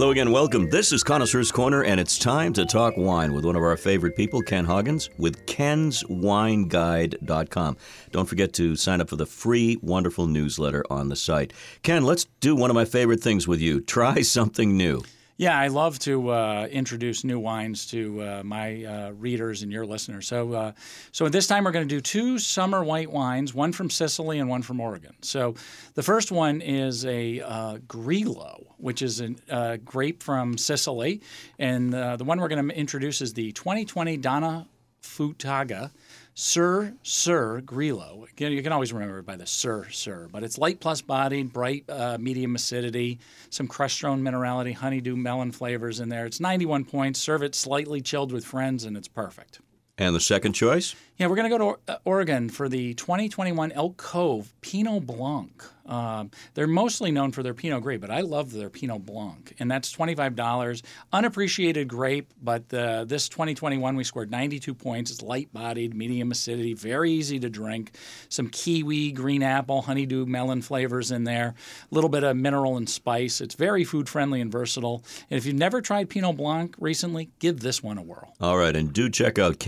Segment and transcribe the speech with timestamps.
[0.00, 0.70] Hello again, welcome.
[0.70, 4.16] This is Connoisseur's Corner, and it's time to talk wine with one of our favorite
[4.16, 7.76] people, Ken Hoggins, with kenswineguide.com.
[8.10, 11.52] Don't forget to sign up for the free, wonderful newsletter on the site.
[11.82, 13.80] Ken, let's do one of my favorite things with you.
[13.82, 15.02] Try something new.
[15.36, 19.84] Yeah, I love to uh, introduce new wines to uh, my uh, readers and your
[19.84, 20.26] listeners.
[20.26, 20.72] So, uh,
[21.12, 24.48] so this time we're going to do two summer white wines, one from Sicily and
[24.48, 25.16] one from Oregon.
[25.20, 25.56] So,
[25.92, 31.20] the first one is a uh, Grillo, which is a uh, grape from Sicily,
[31.58, 34.66] and the one we're going to introduce is the 2020 Donna
[35.02, 35.90] Futaga.
[36.34, 38.26] Sir, Sir Grillo.
[38.38, 41.84] You can always remember it by the Sir, Sir, but it's light plus bodied, bright,
[41.88, 43.18] uh, medium acidity,
[43.50, 46.24] some crushed stone minerality, honeydew, melon flavors in there.
[46.24, 47.20] It's 91 points.
[47.20, 49.60] Serve it slightly chilled with friends, and it's perfect.
[49.98, 50.94] And the second choice?
[51.20, 55.62] Yeah, we're going to go to Oregon for the 2021 Elk Cove Pinot Blanc.
[55.90, 59.68] Um, they're mostly known for their Pinot Gris, but I love their Pinot Blanc, and
[59.68, 60.82] that's $25.
[61.12, 65.10] Unappreciated grape, but uh, this 2021 we scored 92 points.
[65.10, 67.96] It's light bodied, medium acidity, very easy to drink.
[68.28, 71.54] Some kiwi, green apple, honeydew, melon flavors in there.
[71.90, 73.40] A little bit of mineral and spice.
[73.40, 75.02] It's very food friendly and versatile.
[75.28, 78.32] And if you've never tried Pinot Blanc recently, give this one a whirl.
[78.40, 79.58] All right, and do check out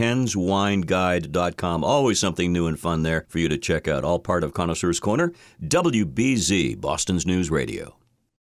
[1.84, 4.04] Always something new and fun there for you to check out.
[4.04, 5.32] All part of Connoisseur's Corner.
[5.62, 7.96] WBZ, Boston's News Radio.